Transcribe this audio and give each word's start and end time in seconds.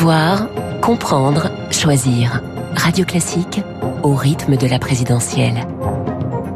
Savoir, 0.00 0.48
comprendre, 0.80 1.50
choisir. 1.70 2.40
Radio 2.74 3.04
Classique 3.04 3.60
au 4.02 4.14
rythme 4.14 4.56
de 4.56 4.66
la 4.66 4.78
présidentielle. 4.78 5.60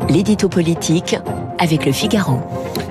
L'édito 0.09 0.49
politique 0.49 1.15
avec 1.59 1.85
le 1.85 1.93
Figaro. 1.93 2.41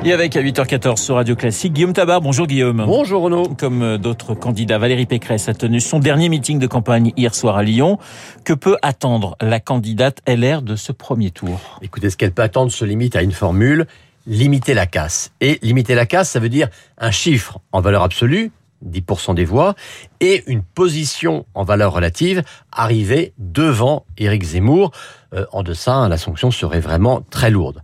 Et 0.05 0.13
avec 0.13 0.36
à 0.36 0.44
8h14 0.44 0.97
sur 0.97 1.16
Radio 1.16 1.36
Classique, 1.36 1.74
Guillaume 1.74 1.94
Tabar. 1.94 2.21
Bonjour 2.21 2.46
Guillaume. 2.46 2.84
Bonjour 2.86 3.24
Renaud. 3.24 3.47
Comme 3.58 3.81
euh, 3.81 3.97
d'autres 3.97 4.36
candidats, 4.36 4.78
Valérie 4.78 5.08
Pécresse 5.08 5.49
a 5.49 5.56
tenu 5.56 5.79
son 5.79 5.97
dernier 5.97 6.29
meeting 6.29 6.60
de 6.60 6.67
campagne 6.67 7.13
hier 7.17 7.33
soir 7.33 7.58
à 7.58 7.63
Lyon. 7.63 7.97
Que 8.46 8.54
peut 8.54 8.78
attendre 8.83 9.35
la 9.42 9.60
candidate 9.60 10.20
LR 10.28 10.62
de 10.62 10.76
ce 10.76 10.92
premier 10.92 11.31
tour? 11.31 11.79
Écoutez, 11.81 12.12
ce 12.12 12.15
qu'elle 12.15 12.31
peut 12.31 12.44
attendre 12.44 12.72
se 12.72 12.85
limite 12.85 13.15
à 13.15 13.24
une 13.24 13.31
formule, 13.31 13.88
limiter 14.28 14.76
la 14.76 14.85
casse. 14.85 15.31
Et 15.42 15.58
limiter 15.63 15.96
la 15.96 16.05
casse, 16.05 16.30
ça 16.30 16.40
veut 16.40 16.49
dire 16.49 16.67
un 16.99 17.09
chiffre 17.09 17.58
en 17.72 17.81
valeur 17.81 18.04
absolue, 18.04 18.52
10% 18.90 19.36
des 19.36 19.45
voix, 19.45 19.76
et 20.20 20.44
une 20.48 20.63
position 20.63 21.45
en 21.53 21.63
valeur 21.63 21.94
relative 21.94 22.44
arrivée 22.71 23.34
devant 23.38 24.05
Éric 24.17 24.44
Zemmour. 24.44 24.91
Euh, 25.34 25.45
en 25.52 25.63
deçà, 25.63 26.07
la 26.09 26.17
sanction 26.17 26.52
serait 26.52 26.80
vraiment 26.80 27.21
très 27.30 27.49
lourde. 27.49 27.81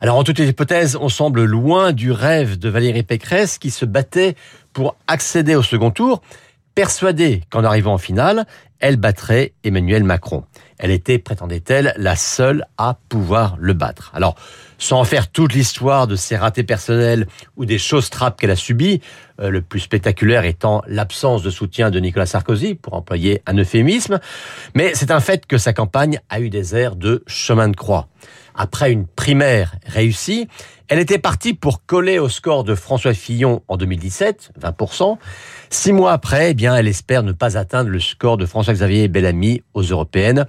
Alors 0.00 0.16
en 0.16 0.24
toute 0.24 0.38
hypothèse, 0.38 0.96
on 1.00 1.08
semble 1.08 1.44
loin 1.44 1.92
du 1.92 2.12
rêve 2.12 2.58
de 2.58 2.68
Valérie 2.68 3.02
Pécresse 3.02 3.58
qui 3.58 3.70
se 3.70 3.84
battait 3.84 4.34
pour 4.72 4.96
accéder 5.06 5.54
au 5.54 5.62
second 5.62 5.90
tour, 5.90 6.22
persuadée 6.74 7.42
qu'en 7.50 7.64
arrivant 7.64 7.94
en 7.94 7.98
finale, 7.98 8.46
elle 8.80 8.96
battrait 8.96 9.52
Emmanuel 9.64 10.04
Macron. 10.04 10.44
Elle 10.78 10.90
était, 10.90 11.18
prétendait-elle, 11.18 11.92
la 11.96 12.16
seule 12.16 12.64
à 12.78 12.98
pouvoir 13.08 13.56
le 13.60 13.74
battre. 13.74 14.10
Alors, 14.14 14.34
sans 14.78 14.98
en 14.98 15.04
faire 15.04 15.30
toute 15.30 15.52
l'histoire 15.52 16.06
de 16.06 16.16
ses 16.16 16.36
ratés 16.36 16.64
personnels 16.64 17.26
ou 17.56 17.66
des 17.66 17.78
choses 17.78 18.08
trappes 18.08 18.40
qu'elle 18.40 18.50
a 18.50 18.56
subies, 18.56 19.02
euh, 19.40 19.50
le 19.50 19.60
plus 19.60 19.80
spectaculaire 19.80 20.44
étant 20.44 20.82
l'absence 20.86 21.42
de 21.42 21.50
soutien 21.50 21.90
de 21.90 22.00
Nicolas 22.00 22.26
Sarkozy, 22.26 22.74
pour 22.74 22.94
employer 22.94 23.42
un 23.46 23.58
euphémisme, 23.58 24.20
mais 24.74 24.94
c'est 24.94 25.10
un 25.10 25.20
fait 25.20 25.46
que 25.46 25.58
sa 25.58 25.74
campagne 25.74 26.20
a 26.30 26.40
eu 26.40 26.48
des 26.48 26.74
airs 26.74 26.96
de 26.96 27.22
chemin 27.26 27.68
de 27.68 27.76
croix. 27.76 28.08
Après 28.54 28.90
une 28.90 29.06
primaire 29.06 29.76
réussie, 29.86 30.48
elle 30.88 30.98
était 30.98 31.18
partie 31.18 31.54
pour 31.54 31.86
coller 31.86 32.18
au 32.18 32.28
score 32.28 32.64
de 32.64 32.74
François 32.74 33.14
Fillon 33.14 33.62
en 33.68 33.76
2017, 33.76 34.50
20%. 34.60 35.18
Six 35.70 35.92
mois 35.92 36.12
après, 36.12 36.50
eh 36.50 36.54
bien, 36.54 36.74
elle 36.74 36.88
espère 36.88 37.22
ne 37.22 37.30
pas 37.30 37.56
atteindre 37.56 37.90
le 37.90 38.00
score 38.00 38.36
de 38.36 38.46
François-Xavier 38.70 39.08
Bellamy 39.08 39.62
aux 39.74 39.82
européennes. 39.82 40.46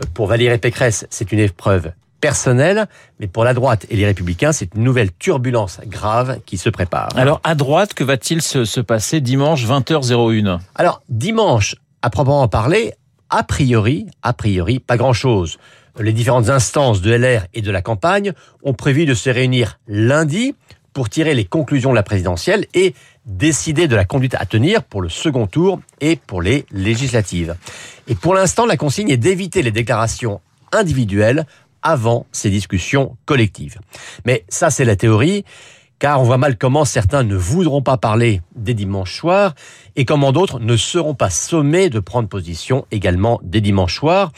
Euh, 0.00 0.06
pour 0.14 0.26
Valérie 0.26 0.58
Pécresse, 0.58 1.06
c'est 1.10 1.30
une 1.30 1.38
épreuve 1.38 1.92
personnelle, 2.20 2.86
mais 3.18 3.28
pour 3.28 3.44
la 3.44 3.54
droite 3.54 3.86
et 3.88 3.96
les 3.96 4.04
républicains, 4.04 4.52
c'est 4.52 4.74
une 4.74 4.82
nouvelle 4.82 5.10
turbulence 5.12 5.80
grave 5.86 6.40
qui 6.46 6.58
se 6.58 6.68
prépare. 6.68 7.08
Alors, 7.16 7.40
à 7.44 7.54
droite, 7.54 7.94
que 7.94 8.04
va-t-il 8.04 8.42
se, 8.42 8.64
se 8.64 8.80
passer 8.80 9.20
dimanche 9.20 9.64
20h01 9.64 10.58
Alors, 10.74 11.02
dimanche, 11.08 11.76
à 12.02 12.10
proprement 12.10 12.48
parler, 12.48 12.92
a 13.30 13.42
priori, 13.44 14.06
a 14.22 14.32
priori, 14.32 14.80
pas 14.80 14.96
grand-chose. 14.96 15.58
Les 15.98 16.12
différentes 16.12 16.50
instances 16.50 17.00
de 17.00 17.12
LR 17.12 17.46
et 17.54 17.62
de 17.62 17.70
la 17.70 17.82
campagne 17.82 18.32
ont 18.64 18.74
prévu 18.74 19.06
de 19.06 19.14
se 19.14 19.30
réunir 19.30 19.78
lundi 19.86 20.54
pour 20.92 21.08
tirer 21.08 21.34
les 21.34 21.44
conclusions 21.44 21.90
de 21.90 21.94
la 21.94 22.02
présidentielle 22.02 22.66
et 22.74 22.94
décider 23.26 23.88
de 23.88 23.96
la 23.96 24.04
conduite 24.04 24.34
à 24.34 24.46
tenir 24.46 24.82
pour 24.82 25.02
le 25.02 25.08
second 25.08 25.46
tour 25.46 25.80
et 26.00 26.16
pour 26.16 26.42
les 26.42 26.66
législatives. 26.70 27.56
Et 28.08 28.14
pour 28.14 28.34
l'instant, 28.34 28.66
la 28.66 28.76
consigne 28.76 29.10
est 29.10 29.16
d'éviter 29.16 29.62
les 29.62 29.72
déclarations 29.72 30.40
individuelles 30.72 31.46
avant 31.82 32.26
ces 32.32 32.50
discussions 32.50 33.16
collectives. 33.26 33.78
Mais 34.24 34.44
ça, 34.48 34.70
c'est 34.70 34.84
la 34.84 34.96
théorie, 34.96 35.44
car 35.98 36.20
on 36.20 36.24
voit 36.24 36.38
mal 36.38 36.56
comment 36.56 36.84
certains 36.84 37.22
ne 37.22 37.36
voudront 37.36 37.82
pas 37.82 37.96
parler 37.96 38.40
des 38.56 38.74
dimanches 38.74 39.16
soirs 39.16 39.54
et 39.96 40.04
comment 40.04 40.32
d'autres 40.32 40.58
ne 40.58 40.76
seront 40.76 41.14
pas 41.14 41.30
sommés 41.30 41.90
de 41.90 42.00
prendre 42.00 42.28
position 42.28 42.86
également 42.90 43.38
des 43.42 43.60
dimanches 43.60 43.96
soirs, 43.96 44.32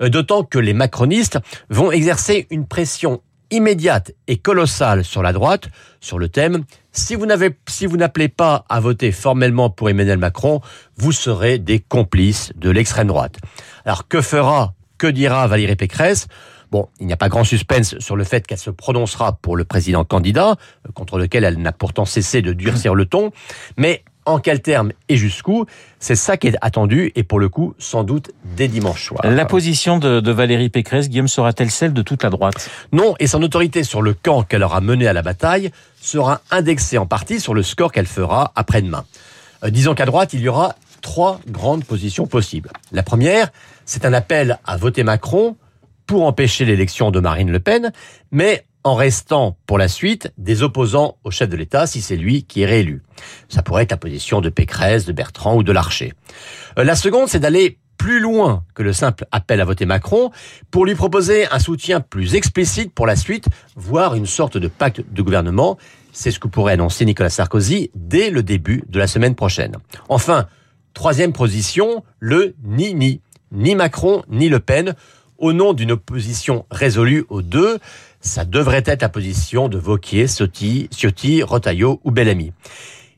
euh, 0.00 0.08
d'autant 0.08 0.44
que 0.44 0.58
les 0.58 0.74
macronistes 0.74 1.38
vont 1.70 1.90
exercer 1.90 2.46
une 2.50 2.66
pression 2.66 3.20
immédiate 3.50 4.12
et 4.26 4.36
colossale 4.36 5.04
sur 5.04 5.22
la 5.22 5.32
droite 5.32 5.68
sur 6.00 6.18
le 6.18 6.28
thème 6.28 6.64
si 6.98 7.14
vous 7.14 7.26
n'avez 7.26 7.56
si 7.68 7.86
vous 7.86 7.96
n'appelez 7.96 8.28
pas 8.28 8.64
à 8.68 8.80
voter 8.80 9.12
formellement 9.12 9.70
pour 9.70 9.88
Emmanuel 9.88 10.18
Macron, 10.18 10.60
vous 10.96 11.12
serez 11.12 11.58
des 11.58 11.78
complices 11.78 12.52
de 12.56 12.70
l'extrême 12.70 13.06
droite. 13.06 13.36
Alors 13.84 14.08
que 14.08 14.20
fera 14.20 14.74
que 14.98 15.06
dira 15.06 15.46
Valérie 15.46 15.76
Pécresse? 15.76 16.26
Bon, 16.70 16.88
il 17.00 17.06
n'y 17.06 17.12
a 17.12 17.16
pas 17.16 17.28
grand 17.28 17.44
suspense 17.44 17.98
sur 17.98 18.16
le 18.16 18.24
fait 18.24 18.46
qu'elle 18.46 18.58
se 18.58 18.70
prononcera 18.70 19.32
pour 19.40 19.56
le 19.56 19.64
président 19.64 20.04
candidat, 20.04 20.56
euh, 20.86 20.92
contre 20.92 21.18
lequel 21.18 21.44
elle 21.44 21.58
n'a 21.58 21.72
pourtant 21.72 22.04
cessé 22.04 22.42
de 22.42 22.52
durcir 22.52 22.94
le 22.94 23.06
ton, 23.06 23.30
mais 23.78 24.04
en 24.28 24.38
quel 24.38 24.60
terme 24.60 24.92
et 25.08 25.16
jusqu'où 25.16 25.66
C'est 25.98 26.16
ça 26.16 26.36
qui 26.36 26.48
est 26.48 26.56
attendu 26.60 27.12
et 27.14 27.22
pour 27.22 27.40
le 27.40 27.48
coup, 27.48 27.74
sans 27.78 28.04
doute 28.04 28.30
dès 28.56 28.68
dimanche 28.68 29.06
soir. 29.06 29.20
La 29.24 29.44
position 29.44 29.98
de, 29.98 30.20
de 30.20 30.32
Valérie 30.32 30.68
Pécresse, 30.68 31.08
Guillaume, 31.08 31.28
sera-t-elle 31.28 31.70
celle 31.70 31.92
de 31.92 32.02
toute 32.02 32.22
la 32.22 32.30
droite? 32.30 32.70
Non, 32.92 33.14
et 33.18 33.26
son 33.26 33.42
autorité 33.42 33.84
sur 33.84 34.02
le 34.02 34.14
camp 34.14 34.42
qu'elle 34.42 34.62
aura 34.62 34.80
mené 34.80 35.08
à 35.08 35.12
la 35.12 35.22
bataille 35.22 35.70
sera 36.00 36.40
indexée 36.50 36.98
en 36.98 37.06
partie 37.06 37.40
sur 37.40 37.54
le 37.54 37.62
score 37.62 37.92
qu'elle 37.92 38.06
fera 38.06 38.52
après-demain. 38.54 39.04
Euh, 39.64 39.70
disons 39.70 39.94
qu'à 39.94 40.06
droite, 40.06 40.32
il 40.32 40.40
y 40.40 40.48
aura 40.48 40.74
trois 41.00 41.40
grandes 41.48 41.84
positions 41.84 42.26
possibles. 42.26 42.70
La 42.92 43.02
première, 43.02 43.48
c'est 43.84 44.04
un 44.04 44.12
appel 44.12 44.58
à 44.66 44.76
voter 44.76 45.04
Macron 45.04 45.56
pour 46.06 46.26
empêcher 46.26 46.64
l'élection 46.64 47.10
de 47.10 47.20
Marine 47.20 47.50
Le 47.50 47.60
Pen, 47.60 47.92
mais 48.30 48.64
en 48.84 48.94
restant 48.94 49.56
pour 49.66 49.78
la 49.78 49.88
suite 49.88 50.32
des 50.38 50.62
opposants 50.62 51.16
au 51.24 51.30
chef 51.30 51.48
de 51.48 51.56
l'État 51.56 51.86
si 51.86 52.00
c'est 52.00 52.16
lui 52.16 52.44
qui 52.44 52.62
est 52.62 52.66
réélu. 52.66 53.02
Ça 53.48 53.62
pourrait 53.62 53.82
être 53.82 53.90
la 53.90 53.96
position 53.96 54.40
de 54.40 54.48
Pécresse, 54.48 55.04
de 55.04 55.12
Bertrand 55.12 55.56
ou 55.56 55.62
de 55.62 55.72
Larcher. 55.72 56.12
Euh, 56.78 56.84
la 56.84 56.94
seconde, 56.94 57.28
c'est 57.28 57.40
d'aller 57.40 57.78
plus 57.98 58.20
loin 58.20 58.64
que 58.74 58.82
le 58.82 58.92
simple 58.92 59.26
appel 59.32 59.60
à 59.60 59.64
voter 59.64 59.84
Macron 59.84 60.30
pour 60.70 60.86
lui 60.86 60.94
proposer 60.94 61.46
un 61.50 61.58
soutien 61.58 62.00
plus 62.00 62.36
explicite 62.36 62.94
pour 62.94 63.06
la 63.06 63.16
suite, 63.16 63.46
voire 63.74 64.14
une 64.14 64.26
sorte 64.26 64.56
de 64.56 64.68
pacte 64.68 65.02
de 65.12 65.22
gouvernement. 65.22 65.76
C'est 66.12 66.30
ce 66.30 66.38
que 66.38 66.48
pourrait 66.48 66.74
annoncer 66.74 67.04
Nicolas 67.04 67.30
Sarkozy 67.30 67.90
dès 67.94 68.30
le 68.30 68.42
début 68.42 68.84
de 68.88 68.98
la 68.98 69.08
semaine 69.08 69.34
prochaine. 69.34 69.76
Enfin, 70.08 70.46
troisième 70.94 71.32
position, 71.32 72.04
le 72.20 72.54
ni-ni. 72.62 73.20
Ni 73.50 73.74
Macron, 73.74 74.22
ni 74.28 74.48
Le 74.48 74.60
Pen 74.60 74.94
au 75.38 75.52
nom 75.52 75.72
d'une 75.72 75.92
opposition 75.92 76.66
résolue 76.70 77.24
aux 77.28 77.42
deux. 77.42 77.78
Ça 78.20 78.44
devrait 78.44 78.82
être 78.84 79.02
la 79.02 79.08
position 79.08 79.68
de 79.68 79.78
Vauquier, 79.78 80.26
Ciotti, 80.26 80.88
Ciotti 80.90 81.42
Rotaillot 81.42 82.00
ou 82.04 82.10
Bellamy. 82.10 82.52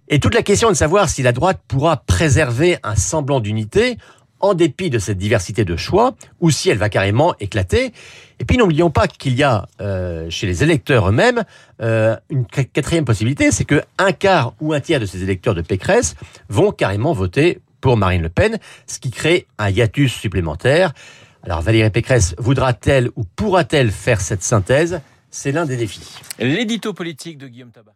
Et 0.09 0.19
toute 0.19 0.35
la 0.35 0.43
question 0.43 0.69
est 0.69 0.73
de 0.73 0.77
savoir 0.77 1.09
si 1.09 1.23
la 1.23 1.33
droite 1.33 1.61
pourra 1.69 1.99
préserver 1.99 2.79
un 2.83 2.97
semblant 2.97 3.41
d'unité 3.41 3.97
en 4.41 4.55
dépit 4.55 4.91
de 4.91 4.99
cette 4.99 5.19
diversité 5.19 5.65
de 5.65 5.77
choix, 5.77 6.15
ou 6.41 6.51
si 6.51 6.71
elle 6.71 6.79
va 6.79 6.89
carrément 6.89 7.35
éclater. 7.41 7.93
Et 8.39 8.45
puis 8.45 8.57
n'oublions 8.57 8.91
pas 8.91 9.07
qu'il 9.07 9.35
y 9.37 9.43
a 9.43 9.67
euh, 9.81 10.29
chez 10.31 10.47
les 10.47 10.63
électeurs 10.63 11.09
eux-mêmes 11.09 11.45
euh, 11.83 12.17
une 12.31 12.47
quatrième 12.47 13.05
possibilité, 13.05 13.51
c'est 13.51 13.65
que 13.65 13.83
un 13.99 14.13
quart 14.13 14.55
ou 14.61 14.73
un 14.73 14.81
tiers 14.81 14.99
de 14.99 15.07
ces 15.07 15.23
électeurs 15.23 15.55
de 15.55 15.61
Pécresse 15.61 16.17
vont 16.49 16.73
carrément 16.73 17.13
voter 17.13 17.61
pour 17.81 17.97
Marine 17.97 18.23
Le 18.23 18.29
Pen, 18.29 18.59
ce 18.87 18.99
qui 18.99 19.11
crée 19.11 19.47
un 19.59 19.71
hiatus 19.71 20.13
supplémentaire. 20.13 20.93
Alors 21.43 21.63
Valérie 21.63 21.91
Pécresse 21.91 22.35
voudra-t-elle 22.39 23.11
ou 23.17 23.25
pourra-t-elle 23.25 23.91
faire 23.91 24.21
cette 24.21 24.43
synthèse? 24.43 25.01
C'est 25.31 25.53
l'un 25.53 25.65
des 25.65 25.77
défis. 25.77 26.19
L'édito 26.39 26.93
politique 26.93 27.39
de 27.39 27.49
Guillaume 27.49 27.71
Tabar. 27.71 27.95